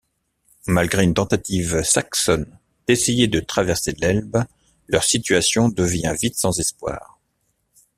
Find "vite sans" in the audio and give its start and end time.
6.19-6.59